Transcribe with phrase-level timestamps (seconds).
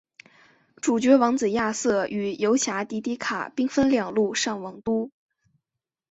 [0.81, 5.11] 主角王子亚瑟与游侠迪迪卡兵分两路上王都。